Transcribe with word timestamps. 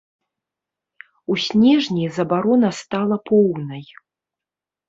У 1.33 1.37
снежні 1.47 2.05
забарона 2.17 2.69
стала 2.81 3.15
поўнай. 3.33 3.85